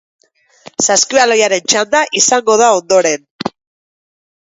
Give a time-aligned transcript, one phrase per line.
[0.85, 3.33] Saskibaloiaren txanda izango da ondoren.